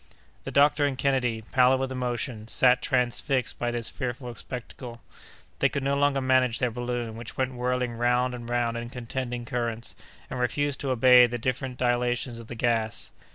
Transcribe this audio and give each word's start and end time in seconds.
The 0.45 0.51
doctor 0.51 0.83
and 0.83 0.97
Kennedy, 0.97 1.43
pallid 1.51 1.79
with 1.79 1.91
emotion, 1.91 2.47
sat 2.47 2.81
transfixed 2.81 3.59
by 3.59 3.69
this 3.69 3.87
fearful 3.91 4.33
spectacle. 4.33 4.99
They 5.59 5.69
could 5.69 5.83
no 5.83 5.95
longer 5.95 6.21
manage 6.21 6.57
their 6.57 6.71
balloon, 6.71 7.15
which 7.15 7.37
went 7.37 7.53
whirling 7.53 7.93
round 7.93 8.33
and 8.33 8.49
round 8.49 8.77
in 8.77 8.89
contending 8.89 9.45
currents, 9.45 9.95
and 10.27 10.39
refused 10.39 10.79
to 10.79 10.89
obey 10.89 11.27
the 11.27 11.37
different 11.37 11.77
dilations 11.77 12.39
of 12.39 12.47
the 12.47 12.55
gas. 12.55 13.11